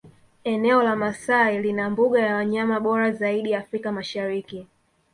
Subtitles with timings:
[0.51, 4.67] Eneo la Maasai lina mbuga ya wanyama bora zaidi Afrika Mashariki